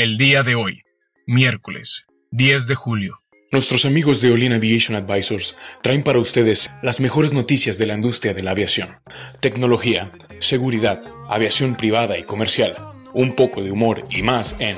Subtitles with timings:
[0.00, 0.82] El día de hoy,
[1.26, 3.20] miércoles 10 de julio.
[3.52, 8.32] Nuestros amigos de Olin Aviation Advisors traen para ustedes las mejores noticias de la industria
[8.32, 8.98] de la aviación,
[9.42, 12.76] tecnología, seguridad, aviación privada y comercial,
[13.12, 14.74] un poco de humor y más en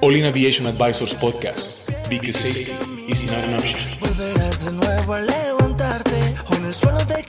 [0.00, 1.86] Olin Aviation Advisors Podcast.
[2.08, 2.72] Because safety
[3.06, 3.78] is not an option.
[4.00, 7.22] Volverás de nuevo a levantarte o en el suelo te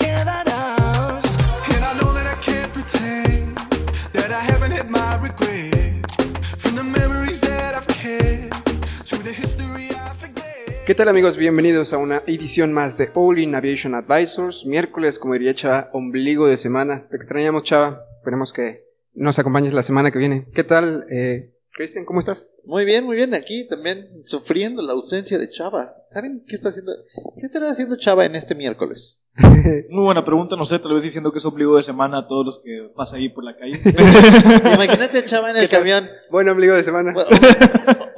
[10.86, 11.36] ¿Qué tal amigos?
[11.36, 14.68] Bienvenidos a una edición más de All in Aviation Advisors.
[14.68, 17.08] Miércoles, como diría Chava, ombligo de semana.
[17.10, 18.06] Te extrañamos, Chava.
[18.20, 18.86] Esperemos que
[19.16, 20.46] nos acompañes la semana que viene.
[20.54, 22.06] ¿Qué tal, eh, Cristian?
[22.06, 22.46] ¿Cómo estás?
[22.66, 23.34] Muy bien, muy bien.
[23.34, 25.92] Aquí también sufriendo la ausencia de Chava.
[26.12, 26.92] ¿Saben qué está haciendo?
[27.40, 29.24] ¿Qué estará haciendo Chava en este miércoles?
[29.90, 32.46] Muy buena pregunta, no sé, tal vez diciendo que es ombligo de semana a todos
[32.46, 33.82] los que pasan ahí por la calle.
[34.76, 36.08] Imagínate a Chava en el camión.
[36.30, 37.12] Buen ombligo de semana.
[37.12, 37.30] Bueno,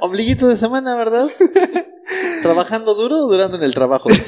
[0.00, 1.28] Ombliguito de semana, ¿verdad?
[2.42, 4.08] Trabajando duro o durando en el trabajo.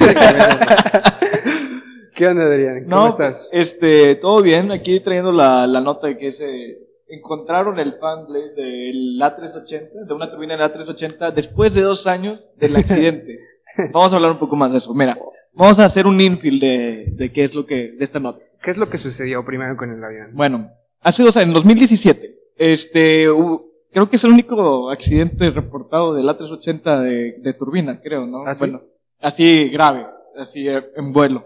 [2.15, 2.83] ¿Qué onda, Adrián?
[2.83, 3.49] ¿Cómo no, estás?
[3.51, 8.53] este, todo bien, aquí trayendo la, la nota de que se encontraron el fan blade
[8.55, 13.39] del A380, de una turbina del A380, después de dos años del accidente.
[13.93, 14.93] Vamos a hablar un poco más de eso.
[14.93, 15.17] Mira,
[15.53, 18.41] vamos a hacer un infield de, de qué es lo que, de esta nota.
[18.61, 20.31] ¿Qué es lo que sucedió primero con el avión?
[20.33, 26.13] Bueno, hace dos años, en 2017, este, hubo- creo que es el único accidente reportado
[26.13, 28.43] del A380 de, de turbina, creo, ¿no?
[28.45, 28.59] ¿Ah, sí?
[28.65, 28.81] Bueno,
[29.19, 31.45] así grave, así eh, en vuelo.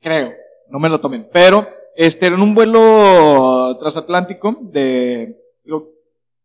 [0.00, 0.32] Creo,
[0.68, 1.28] no me lo tomen.
[1.32, 5.88] Pero, este, en un vuelo transatlántico de, lo-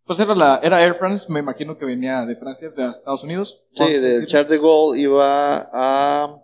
[0.06, 3.62] pues era la, era Air France, me imagino que venía de Francia, de Estados Unidos.
[3.74, 6.36] Sí, del Charles de Gaulle iba a...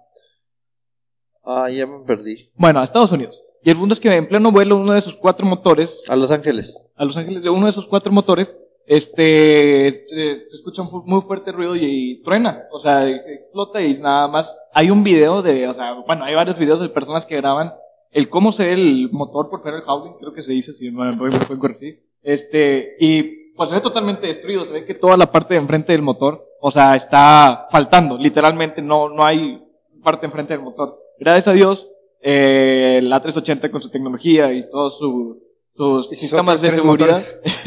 [1.44, 2.50] Ah, ya me perdí.
[2.56, 3.42] Bueno, a Estados Unidos.
[3.64, 6.32] Y el punto es que en pleno vuelo, uno de sus cuatro motores, A Los
[6.32, 6.85] Ángeles.
[6.96, 8.58] A Los Ángeles de uno de esos cuatro motores,
[8.88, 14.28] este, eh, se escucha un muy fuerte ruido y, truena, o sea, explota y nada
[14.28, 14.58] más.
[14.74, 17.74] Hay un video de, o sea, bueno, hay varios videos de personas que graban
[18.12, 19.86] el cómo se ve el motor por fuera del
[20.20, 22.04] creo que se dice, si me pueden corregir.
[22.24, 25.92] Este, y pues se ve totalmente destruido, se ve que toda la parte de enfrente
[25.92, 29.62] del motor, o sea, está faltando, literalmente no, no hay
[30.04, 31.00] parte enfrente del motor.
[31.20, 31.90] Gracias a Dios,
[32.22, 35.45] eh, el A380 con su tecnología y todos su,
[35.76, 37.22] sus sistemas de seguridad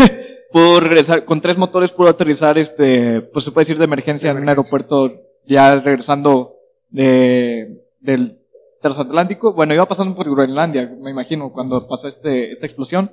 [0.52, 4.32] pudo regresar, con tres motores pudo aterrizar este, pues se puede decir de emergencia De
[4.32, 4.76] en un emergencia.
[4.78, 6.56] aeropuerto ya regresando
[6.90, 8.38] de, del
[8.80, 9.52] transatlántico.
[9.52, 13.12] Bueno, iba pasando por Groenlandia, me imagino, cuando pasó este, esta explosión.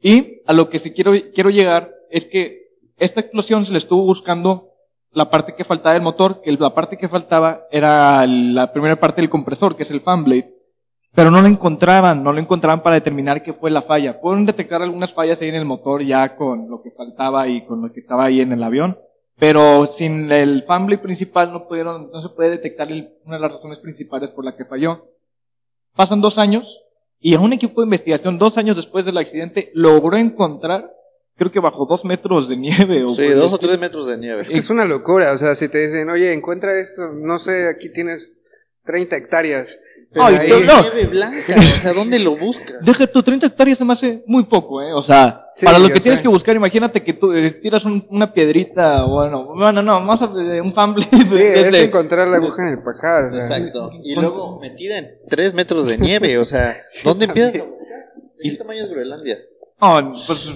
[0.00, 2.66] Y a lo que sí quiero, quiero llegar es que
[2.98, 4.70] esta explosión se le estuvo buscando
[5.12, 9.22] la parte que faltaba del motor, que la parte que faltaba era la primera parte
[9.22, 10.54] del compresor, que es el fan blade.
[11.16, 14.20] Pero no lo encontraban, no lo encontraban para determinar qué fue la falla.
[14.20, 17.80] Pueden detectar algunas fallas ahí en el motor ya con lo que faltaba y con
[17.82, 18.98] lo que estaba ahí en el avión.
[19.38, 23.52] Pero sin el blade principal no pudieron, no se puede detectar el- una de las
[23.52, 25.06] razones principales por la que falló.
[25.94, 26.64] Pasan dos años
[27.18, 30.90] y a un equipo de investigación, dos años después del accidente, logró encontrar,
[31.36, 34.42] creo que bajo dos metros de nieve o Sí, dos o tres metros de nieve.
[34.42, 37.68] Es que es una locura, o sea, si te dicen, oye, encuentra esto, no sé,
[37.68, 38.30] aquí tienes
[38.84, 39.78] 30 hectáreas.
[40.12, 42.76] Pero Ay, no, nieve blanca, o sea, ¿dónde lo buscas?
[42.80, 44.92] Deja tu 30 hectáreas se me hace muy poco, ¿eh?
[44.94, 46.22] O sea, Sí, para lo que tienes sé.
[46.22, 50.20] que buscar, imagínate que tú eh, tiras un- una piedrita, o bueno, no, no, más
[50.20, 51.08] de un blade.
[51.10, 53.24] Sí, es desde- encontrar la aguja en el pajar.
[53.26, 53.40] o sea.
[53.58, 53.90] Exacto.
[54.02, 56.74] Y luego metida en tres metros de nieve, o sea,
[57.04, 57.52] ¿dónde empiezas?
[57.54, 57.64] ¿De
[58.42, 59.38] qué tamaño es Groenlandia?
[59.78, 60.48] Pues,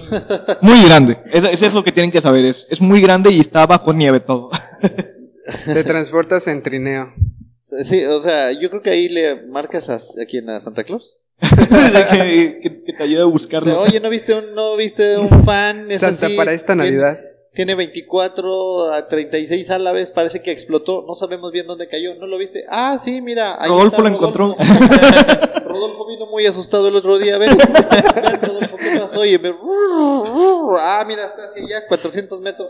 [0.61, 1.17] muy grande.
[1.31, 2.45] Eso, eso es lo que tienen que saber.
[2.45, 4.49] Es, es muy grande y está bajo nieve todo.
[5.65, 7.13] Te transportas en trineo.
[7.61, 11.19] Sí, o sea, yo creo que ahí le marcas a, a quién, a Santa Claus.
[11.39, 13.81] que, que- que te ayude a O sea, buscarlo.
[13.81, 15.89] oye, ¿no viste un, no viste un fan?
[15.91, 17.19] Es Santa así, para esta Navidad.
[17.53, 22.15] Tiene 24 a 36 a la vez, parece que explotó, no sabemos bien dónde cayó,
[22.15, 22.63] ¿no lo viste?
[22.69, 24.55] Ah, sí, mira, ahí Rodolfo está lo encontró.
[25.65, 29.25] Rodolfo vino muy asustado el otro día, ven, ven Rodolfo, ¿qué pasó?
[29.25, 29.53] Y me-
[30.79, 32.69] ah, mira, está hacia allá, 400 metros.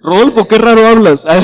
[0.00, 1.24] Rodolfo, qué raro hablas.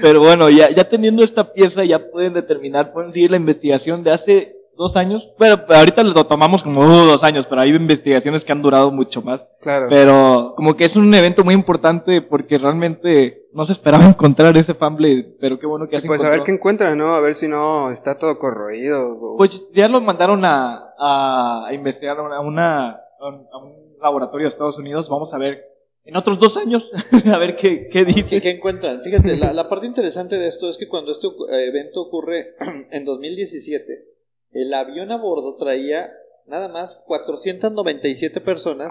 [0.00, 4.12] Pero bueno, ya, ya teniendo esta pieza, ya pueden determinar, pueden seguir la investigación de
[4.12, 5.22] hace dos años.
[5.38, 9.22] Bueno, ahorita lo tomamos como uh, dos años, pero hay investigaciones que han durado mucho
[9.22, 9.40] más.
[9.62, 9.86] Claro.
[9.88, 14.74] Pero como que es un evento muy importante porque realmente no se esperaba encontrar ese
[14.74, 17.14] fanblade, pero qué bueno que has pues a ver qué encuentran, ¿no?
[17.14, 19.16] A ver si no está todo corroído.
[19.18, 24.44] o- Pues ya lo mandaron a, a investigar a una, a una- a un laboratorio
[24.46, 25.08] de Estados Unidos.
[25.08, 25.64] Vamos a ver
[26.04, 26.84] en otros dos años,
[27.32, 28.40] a ver qué, qué ¿Qué, dice.
[28.40, 29.02] qué encuentran?
[29.02, 32.54] Fíjate, la, la parte interesante de esto es que cuando este eh, evento ocurre
[32.90, 34.04] en 2017,
[34.52, 36.10] el avión a bordo traía
[36.46, 38.90] nada más 497 personas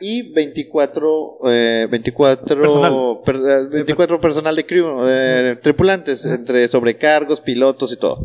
[0.00, 3.20] y 24, eh, 24, Personal.
[3.24, 8.18] per- eh, 24 personal de crew, eh, tripulantes, entre sobrecargos, pilotos y todo.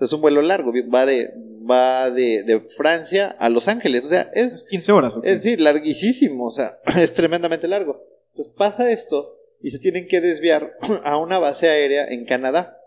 [0.00, 1.30] Es un vuelo largo, va de
[1.68, 5.12] va de, de Francia a Los Ángeles, o sea, es 15 horas.
[5.22, 8.02] es decir, larguísimo, o sea, es tremendamente largo.
[8.30, 12.78] Entonces pasa esto y se tienen que desviar a una base aérea en Canadá.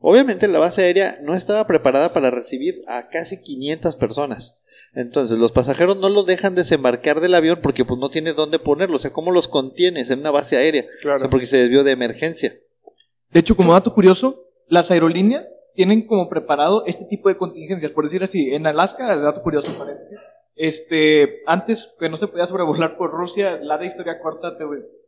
[0.00, 4.58] Obviamente la base aérea no estaba preparada para recibir a casi 500 personas.
[4.94, 9.00] Entonces los pasajeros no los dejan desembarcar del avión porque pues no tiene dónde ponerlos.
[9.00, 10.86] O sea, ¿cómo los contienes en una base aérea?
[11.04, 12.56] O sea, porque se desvió de emergencia.
[13.30, 15.44] De hecho, como dato curioso, las aerolíneas
[15.78, 17.92] tienen como preparado este tipo de contingencias.
[17.92, 20.18] Por decir así, en Alaska, dato curioso, paréntesis,
[20.56, 24.64] este, antes que no se podía sobrevolar por Rusia, la de historia corta, te,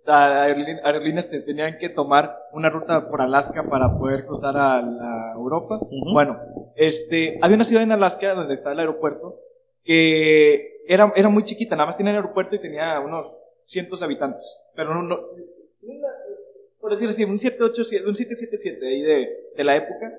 [0.06, 5.32] a- aerolíneas, te tenían que tomar una ruta por Alaska para poder cruzar a, la
[5.34, 5.80] Europa.
[6.12, 6.38] Bueno,
[6.76, 9.40] este, había una ciudad en Alaska donde está el aeropuerto
[9.82, 13.26] que era, era muy chiquita, nada más tenía el aeropuerto y tenía unos
[13.66, 14.46] cientos de habitantes.
[14.76, 15.18] Pero no, no
[16.80, 20.16] por decir así, un 787, un 777 ahí de, de la época,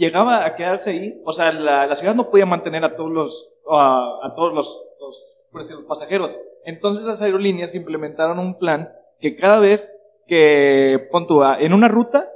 [0.00, 3.48] llegaba a quedarse ahí, o sea, la, la ciudad no podía mantener a todos los,
[3.70, 4.66] a, a todos los,
[5.52, 6.30] los, los pasajeros.
[6.64, 9.94] Entonces las aerolíneas implementaron un plan que cada vez
[10.26, 11.26] que, pon
[11.60, 12.30] en una ruta,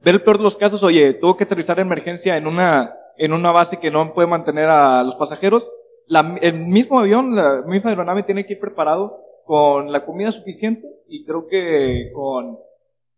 [0.00, 3.32] ver el peor de los casos, oye, tuvo que aterrizar de emergencia en una, en
[3.34, 5.68] una base que no puede mantener a los pasajeros,
[6.06, 10.86] la- el mismo avión, la misma aeronave tiene que ir preparado con la comida suficiente
[11.08, 12.58] y creo que con,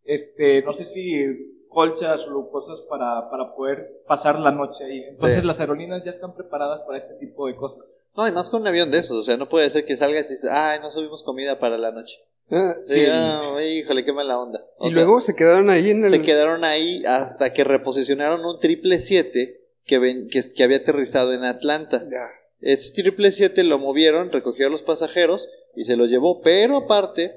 [0.04, 5.02] este, no sé si colchas o cosas para, para poder pasar la noche ahí.
[5.08, 5.46] Entonces Sí.
[5.46, 7.84] las aerolíneas ya están preparadas para este tipo de cosas.
[8.16, 9.16] No, y más con un avión de esos.
[9.16, 11.90] O sea, no puede ser que salgas y dices, ay, no subimos comida para la
[11.92, 12.18] noche.
[12.50, 13.06] Ah, Sí, sí.
[13.10, 14.60] ah, híjole, qué mala onda.
[14.78, 16.10] O y sea, luego se quedaron ahí en el...
[16.10, 21.32] se quedaron ahí hasta que reposicionaron un triple siete que, ven- que, que había aterrizado
[21.32, 22.02] en Atlanta.
[22.10, 22.28] Ya.
[22.60, 27.34] Ese triple siete lo movieron, recogió a los pasajeros y se los llevó, pero aparte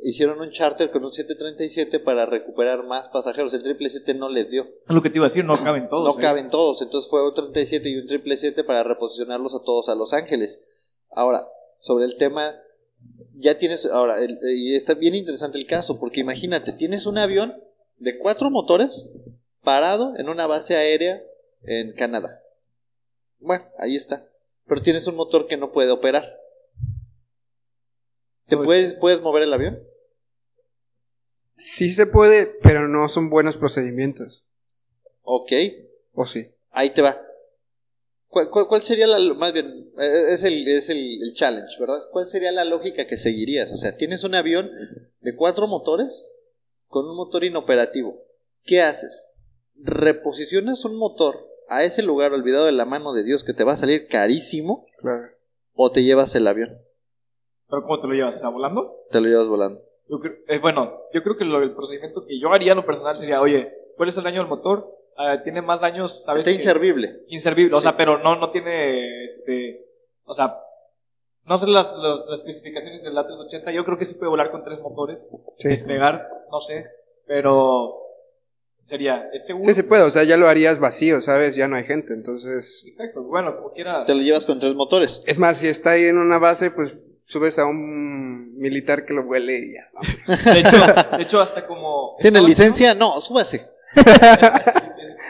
[0.00, 3.54] hicieron un charter con un 737 para recuperar más pasajeros.
[3.54, 5.88] El triple siete no les dio, Es lo que te iba a decir, no caben
[5.88, 6.04] todos.
[6.14, 6.22] no ¿eh?
[6.22, 9.94] caben todos, entonces fue un 37 y un triple siete para reposicionarlos a todos a
[9.94, 10.60] Los Ángeles.
[11.10, 11.46] Ahora,
[11.78, 12.42] sobre el tema,
[13.34, 17.54] ya tienes, ahora, el- y está bien interesante el caso, porque imagínate, tienes un avión
[17.98, 19.06] de cuatro motores
[19.62, 21.22] parado en una base aérea
[21.62, 22.40] en Canadá.
[23.38, 24.26] Bueno, ahí está.
[24.66, 26.38] Pero tienes un motor que no puede operar.
[28.46, 29.82] ¿Te Pues- puedes, puedes mover el avión?
[31.56, 34.44] Sí se puede, pero no son buenos procedimientos.
[35.22, 35.52] Ok,
[36.12, 36.50] ¿O sí?
[36.70, 37.20] ahí te va.
[38.28, 42.00] ¿Cuál, cuál- cuál sería la, más bien, eh, es, el, es el, el challenge, ¿verdad?
[42.10, 43.72] ¿Cuál sería la lógica que seguirías?
[43.72, 44.70] O sea, tienes un avión
[45.20, 46.28] de cuatro motores
[46.88, 48.20] con un motor inoperativo.
[48.64, 49.28] ¿Qué haces?
[49.76, 53.72] ¿Reposicionas un motor a ese lugar olvidado de la mano de Dios que te va
[53.74, 55.28] a salir carísimo Claro.
[55.74, 56.70] o te llevas el avión?
[57.74, 58.36] ¿Pero cómo te lo llevas?
[58.36, 58.94] ¿Está volando?
[59.10, 59.80] Te lo llevas volando.
[60.08, 62.86] Yo creo- eh, bueno, yo creo que lo, el procedimiento que yo haría en lo
[62.86, 64.86] personal sería, oye, ¿cuál es el daño del motor?
[65.16, 66.40] Ah, tiene más daños, ¿sabes?
[66.42, 67.22] Está que- inservible.
[67.28, 67.82] inservible, o Sí.
[67.84, 69.86] sea, pero no, no tiene, este,
[70.24, 70.56] o sea,
[71.46, 74.62] no sé las, las, las especificaciones del A380, yo creo que sí puede volar con
[74.62, 75.18] tres motores,
[75.54, 75.68] Sí.
[75.68, 76.84] despegar, no sé,
[77.26, 77.94] pero
[78.86, 79.64] sería, ¿es seguro?
[79.64, 81.56] Sí se puede, o sea, ya lo harías vacío, ¿sabes?
[81.56, 82.84] Ya no hay gente, entonces...
[82.86, 84.04] Exacto, bueno, como quiera.
[84.04, 85.22] Te lo llevas con tres motores.
[85.26, 86.94] Es más, si está ahí en una base, pues
[87.24, 89.90] subes a un militar que lo vuele y ya.
[89.92, 90.44] vamos.
[90.44, 90.76] De hecho,
[91.16, 92.16] de hecho hasta como...
[92.20, 92.94] ¿Tiene licencia?
[92.94, 93.62] No, súbase.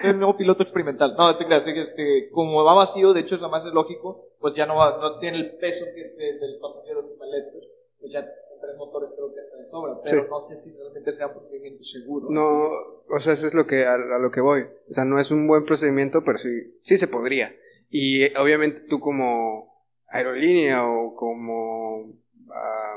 [0.00, 1.14] Soy el nuevo piloto experimental.
[1.16, 4.28] No, te creas, es que, este, como va vacío, de hecho es lo más lógico,
[4.40, 7.66] pues ya no va, no tiene el peso que, de- del pasajero encima eléctrico,
[8.00, 10.28] pues ya tres motores creo que está de sobra, pero Sí.
[10.30, 12.26] no sé si realmente sea un procedimiento seguro.
[12.30, 12.68] No,
[13.08, 14.62] o sea, eso es lo que a, a lo que voy.
[14.90, 16.48] O sea, no es un buen procedimiento, pero sí,
[16.82, 17.54] sí se podría.
[17.90, 19.73] Y eh, obviamente tú como
[20.14, 22.12] aerolínea o como
[22.50, 22.96] ah,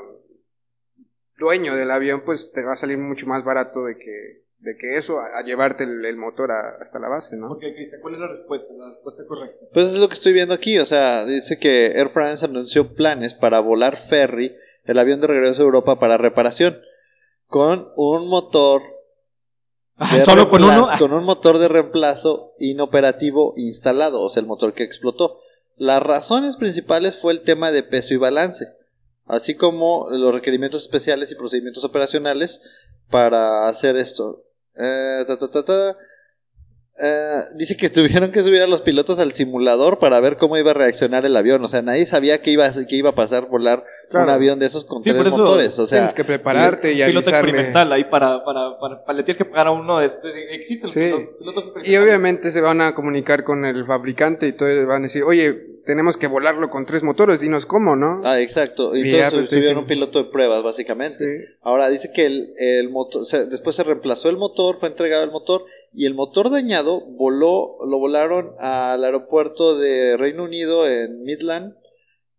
[1.38, 4.96] dueño del avión, pues te va a salir mucho más barato de que, de que
[4.96, 7.48] eso, a, a llevarte el, el motor a- hasta la base, ¿no?
[7.48, 8.72] Porque, Cristian, ¿cuál es la respuesta?
[8.76, 9.66] La respuesta correcta.
[9.72, 13.34] Pues es lo que estoy viendo aquí, o sea, dice que Air France anunció planes
[13.34, 16.80] para volar ferry, el avión de regreso a Europa para reparación,
[17.46, 18.82] con un motor
[20.12, 20.86] de Solo con uno.
[20.98, 25.38] con un motor de reemplazo inoperativo instalado, o sea, el motor que explotó.
[25.78, 28.66] Las razones principales fue el tema de peso y balance,
[29.26, 32.60] así como los requerimientos especiales y procedimientos operacionales
[33.10, 34.44] para hacer esto.
[34.74, 35.24] Eh,
[37.00, 40.72] eh, dice que tuvieron que subir a los pilotos al simulador para ver cómo iba
[40.72, 41.64] a reaccionar el avión.
[41.64, 44.26] O sea, nadie sabía que iba, a- que iba a pasar volar Claro.
[44.26, 45.78] un avión de esos con Sí, tres motores.
[45.78, 47.50] O sea, Tienes que prepararte y piloto avisarle.
[47.50, 50.10] experimental ahí para, para, para, para- le tienes que pagar a uno de,
[50.52, 51.00] existe el Sí.
[51.00, 55.06] piloto, pilotos Y obviamente se van a comunicar con el fabricante y todo van a
[55.06, 58.20] decir, oye, tenemos que volarlo con tres motores, dinos cómo, ¿no?
[58.22, 58.94] Ah, exacto.
[58.94, 61.18] Y Entonces pues, subieron un piloto de pruebas, básicamente.
[61.18, 61.44] Sí.
[61.62, 65.30] Ahora dice que el, el motor, se- después se reemplazó el motor, fue entregado el
[65.30, 71.76] motor y el motor dañado voló, lo volaron al aeropuerto de Reino Unido en Midland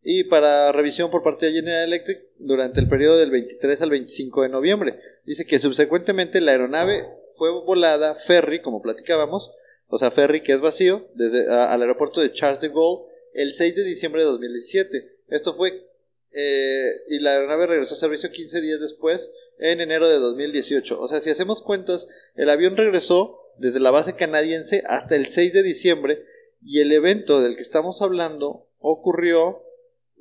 [0.01, 4.43] y para revisión por parte de General Electric durante el periodo del 23 al 25
[4.43, 4.99] de noviembre.
[5.25, 7.05] Dice que subsecuentemente la aeronave
[7.37, 9.51] fue volada ferry, como platicábamos,
[9.87, 13.75] o sea, ferry que es vacío, desde al aeropuerto de Charles de Gaulle el 6
[13.75, 15.17] de diciembre de 2017.
[15.27, 15.89] Esto fue
[16.31, 20.99] eh, y la aeronave regresó a servicio 15 días después, en enero de 2018.
[20.99, 25.53] O sea, si hacemos cuentas, el avión regresó desde la base canadiense hasta el 6
[25.53, 26.23] de diciembre
[26.61, 29.61] y el evento del que estamos hablando ocurrió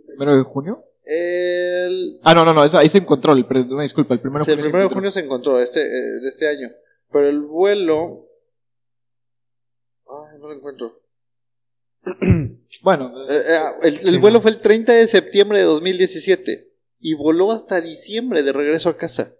[0.06, 0.84] ¿Primero de junio?
[1.04, 4.44] el, Ah, no, no, no, eso- ahí se encontró, el, pre- una disculpa, el primero
[4.44, 4.96] sí, el junio se primero de encontró.
[4.96, 6.68] junio se encontró este, eh, de este año,
[7.12, 8.26] pero el vuelo...
[10.06, 11.00] Ay, no lo encuentro.
[12.80, 17.50] Bueno, Eh, eh, el, el vuelo fue el 30 de septiembre de 2017 y voló
[17.50, 19.34] hasta diciembre de regreso a casa.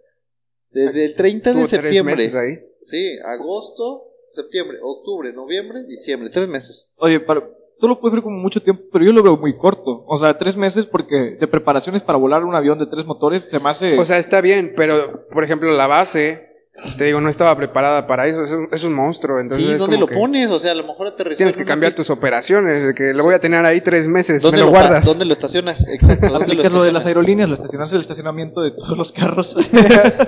[0.71, 2.15] Desde el 30 de Tuvo tres septiembre.
[2.17, 2.59] meses ahí.
[2.81, 6.91] Sí, agosto, septiembre, octubre, noviembre, diciembre, tres meses.
[6.97, 7.41] oye, para,
[7.79, 10.03] tú lo puedes ver como mucho tiempo, pero yo lo veo muy corto.
[10.07, 13.59] O sea, tres meses porque de preparaciones para volar un avión de tres motores se
[13.59, 13.97] me hace...
[13.97, 16.49] O sea, está bien, pero por ejemplo, la base,
[16.97, 18.43] te digo, no estaba preparada para eso.
[18.43, 19.39] Es un, es un monstruo.
[19.39, 20.49] Entonces sí, es ¿dónde lo pones?
[20.49, 21.37] O sea, a lo mejor aterrizó.
[21.37, 22.03] Tienes en que cambiar pista.
[22.03, 22.87] tus operaciones.
[22.87, 24.37] de que lo voy a tener ahí tres meses.
[24.37, 25.05] Me ¿Dónde lo lo, guardas.
[25.05, 25.87] ¿Dónde lo estacionas?
[25.87, 26.27] Exacto.
[26.27, 29.55] ¿Dónde lo de las aerolíneas, lo estacionas en el estacionamiento de todos los carros.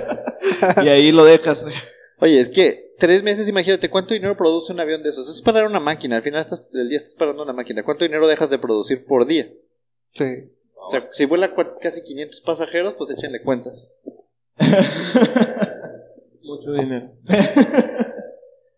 [0.84, 1.64] y ahí lo dejas.
[2.22, 5.28] Oye, es que tres meses, imagínate cuánto dinero produce un avión de esos.
[5.28, 6.14] Es parar una máquina.
[6.18, 7.82] Al final estás- del día estás parando una máquina.
[7.82, 9.48] ¿Cuánto dinero dejas de producir por día?
[10.14, 10.24] Sí.
[10.76, 13.92] O sea, si vuela casi 500 pasajeros, pues échenle cuentas.
[16.44, 17.12] Mucho dinero.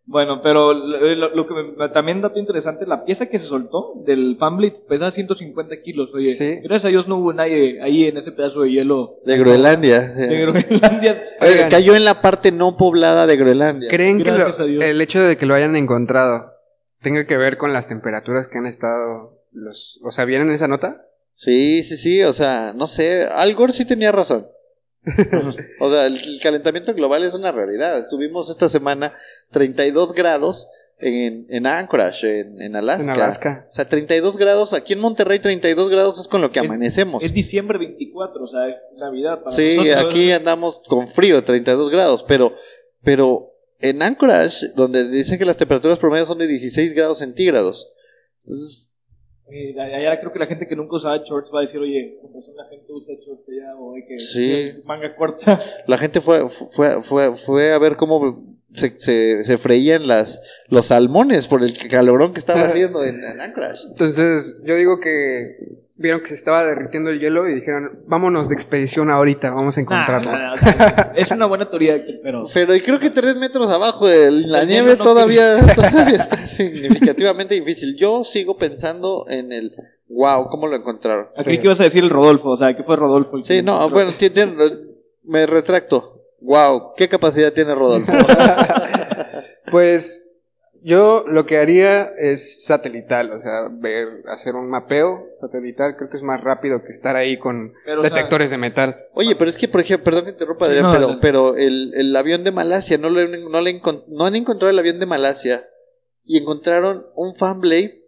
[0.07, 3.95] Bueno, pero lo, lo- lo que me- también dato interesante, la pieza que se soltó
[4.05, 6.11] del Famblade pesa 150 kilos.
[6.15, 6.57] Oye, Sí.
[6.63, 10.07] gracias a Dios no hubo nadie ahí en ese pedazo de hielo De Groenlandia.
[10.11, 10.21] sí.
[10.27, 11.25] de Groenlandia.
[11.41, 13.89] Oye, cayó en la parte no poblada de Groenlandia.
[13.89, 14.47] ¿Creen que lo-
[14.83, 16.53] el hecho de que lo hayan encontrado
[17.01, 20.01] tenga que ver con las temperaturas que han estado los...
[20.05, 21.07] O sea, ¿vienen en esa nota?
[21.33, 24.47] Sí, sí, sí, o sea, no sé, Al Gore sí tenía razón.
[25.81, 28.07] o sea, el, el calentamiento global es una realidad.
[28.09, 29.13] Tuvimos esta semana
[29.51, 30.69] 32 grados
[30.99, 33.05] en, en Anchorage, en, en Alaska.
[33.05, 33.67] En Alaska.
[33.69, 37.23] O sea, 32 grados, aquí en Monterrey 32 grados es con lo que Es- amanecemos.
[37.23, 39.43] Es diciembre 24, o sea, es Navidad.
[39.43, 40.05] Para Sí, nosotros.
[40.05, 42.55] aquí andamos con frío, 32 grados, pero,
[43.03, 47.93] pero en Anchorage, donde dicen que las temperaturas promedio son de 16 grados centígrados.
[48.43, 48.94] Entonces,
[49.51, 52.33] Eh, allá creo que la gente que nunca usaba shorts va a decir, oye, con
[52.33, 54.81] razón la gente usa shorts allá o hay que Sí.
[54.85, 55.59] manga corta.
[55.87, 60.87] La gente fue, fue, fue, fue a ver cómo se, se, se freían las, los
[60.87, 63.87] salmones por el calorón que estaba haciendo en, en Anchorage.
[63.89, 68.55] Entonces, yo digo que vieron que se estaba derritiendo el hielo y dijeron, vámonos de
[68.55, 70.33] expedición ahorita, vamos a encontrarlo.
[70.33, 74.07] Nah, nah, nah, es una buena teoría, pero Pero y creo que tres metros abajo
[74.09, 77.97] de la El nieve no todavía, todavía está significativamente difícil.
[77.97, 79.73] Yo sigo pensando en el
[80.09, 81.29] wow, ¿cómo lo encontraron?
[81.37, 83.37] aquí que ibas a decir el Rodolfo, o sea, que fue Rodolfo.
[83.37, 83.95] el Sí, no, encontró.
[83.95, 84.53] bueno, tiene-
[85.25, 86.23] me retracto.
[86.41, 88.13] Wow, ¿qué capacidad tiene Rodolfo?
[89.71, 90.24] Pues
[90.85, 96.19] yo lo que haría es satelital, o sea, ver, hacer un mapeo satelital, creo que
[96.19, 99.07] es más rápido que estar ahí con Pero, o sea, detectores de metal.
[99.15, 101.21] Oye, pero es que, por ejemplo, perdón que interrumpa, Adrián, No, pero, no.
[101.21, 105.01] pero el, el avión de Malasia, no, le, no, le no han encontrado el avión
[105.01, 105.67] de Malasia
[106.23, 108.04] y encontraron un fan blade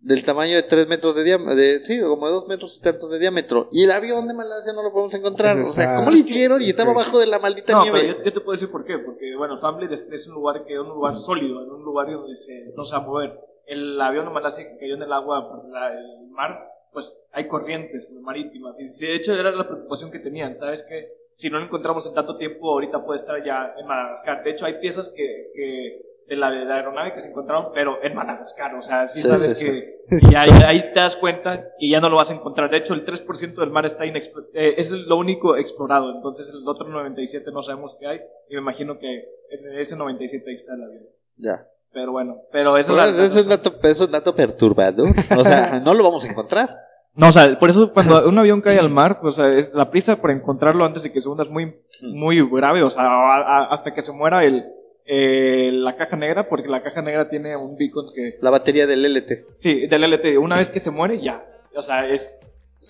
[0.00, 3.10] del tamaño de 3 metros de diámetro, de, sí, como de 2 metros y tantos
[3.10, 3.66] de diámetro.
[3.72, 5.56] Y el avión de Malasia no lo podemos encontrar.
[5.58, 6.62] O sea, ¿cómo lo hicieron?
[6.62, 7.98] Y estaba abajo de la maldita No, nieve.
[8.00, 8.98] pero yo, yo te puedo decir por qué.
[8.98, 12.06] Porque, bueno, Famblade es, es un lugar que es un lugar sólido, en un lugar
[12.10, 13.40] donde se, no se va a mover.
[13.66, 17.48] El avión nomás hace que cayó en el agua, pues, la- el mar, pues hay
[17.48, 18.76] corrientes marítimas.
[18.78, 20.56] Y de hecho, era la preocupación que tenían.
[20.58, 24.42] ¿Sabes que Si no lo encontramos en tanto tiempo, ahorita puede estar ya en Madagascar.
[24.42, 28.02] De hecho, hay piezas que, que de, la, de la aeronave que se encontraron, pero
[28.02, 28.74] en Madagascar.
[28.74, 29.96] O sea, sí, Sí, sabes sí, que
[30.30, 32.70] y ahí, ahí te das cuenta y ya no lo vas a encontrar.
[32.70, 34.52] De hecho, el 3% del mar está inexplorado.
[34.54, 36.14] es lo único explorado.
[36.14, 38.20] Entonces, el otro 97 no sabemos qué hay.
[38.48, 41.04] Y me imagino que en ese 97 ahí está el avión.
[41.36, 41.66] Ya.
[41.92, 45.08] Pero bueno, pero esa Bueno, es eso, es un dato, eso es dato perturbador.
[45.36, 46.68] O sea, no lo vamos a encontrar.
[47.14, 49.70] No, o sea, por eso cuando un avión cae al mar, pues o sea, es-
[49.72, 52.82] la prisa por encontrarlo antes de que se hunda es muy, muy grave.
[52.82, 54.64] O sea, hasta que se muera el,
[55.06, 59.04] eh, la caja negra, porque la caja negra tiene un beacon que, La batería del
[59.04, 59.32] LT.
[59.58, 61.44] sí, del LTE, una vez que se muere, ya.
[61.74, 62.38] O sea, es,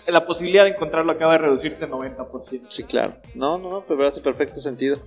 [0.07, 2.65] la posibilidad de encontrarlo acaba de reducirse en 90%.
[2.69, 3.15] Sí, claro.
[3.35, 4.97] No, no, no, pero hace perfecto sentido.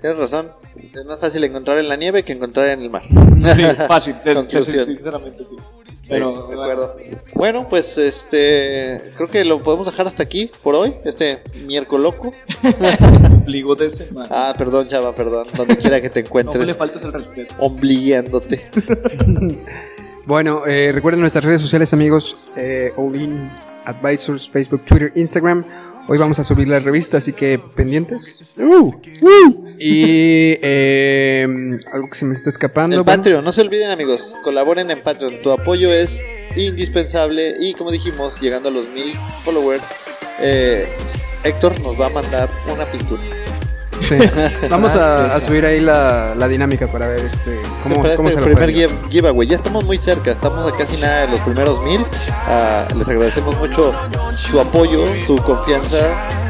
[0.00, 0.50] Tienes razón.
[0.94, 3.02] Es más fácil encontrar en la nieve que encontrar en el mar.
[3.38, 4.86] Sí, fácil, Conclusión.
[4.86, 5.56] sinceramente sí.
[6.02, 6.96] Sí, de acuerdo.
[7.34, 9.12] Bueno, pues este.
[9.14, 10.94] Creo que lo podemos dejar hasta aquí por hoy.
[11.04, 12.32] Este miércoles loco.
[13.30, 14.28] Ombligo de semana.
[14.30, 15.46] Ah, perdón, chava, perdón.
[15.56, 16.66] Donde quiera que te no encuentres.
[16.66, 17.54] le faltes el respeto.
[17.58, 18.68] Ombligueándote.
[20.24, 22.36] Bueno, eh, recuerden nuestras redes sociales, amigos.
[22.56, 23.50] Eh, All In
[23.86, 25.64] Advisors, Facebook, Twitter, Instagram.
[26.08, 28.54] Hoy vamos a subir la revista, así que pendientes.
[29.78, 31.46] Y eh,
[31.92, 32.96] algo que se me está escapando.
[32.96, 36.20] En bueno, Patreon, no se olviden amigos, colaboren en Patreon, tu apoyo es
[36.56, 39.86] indispensable y como dijimos, llegando a los mil followers,
[40.40, 40.86] eh,
[41.44, 43.22] Héctor nos va a mandar una pintura.
[44.02, 44.16] Sí.
[44.70, 48.40] Vamos a, a subir ahí la, la dinámica para ver este, cómo, cómo este se
[48.40, 51.82] lo primer give- giveaway, ya estamos muy cerca, estamos a casi nada de los primeros
[51.82, 52.04] mil.
[52.46, 53.92] Ah, les agradecemos mucho
[54.36, 55.98] su apoyo, su confianza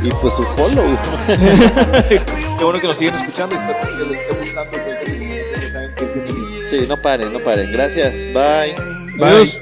[0.02, 0.85] y pues su follow.
[2.09, 4.78] Qué bueno que nos siguen escuchando y que les esté gustando.
[6.64, 7.71] sí, no paren, no paren.
[7.73, 8.75] Gracias, bye.
[9.18, 9.62] Bye.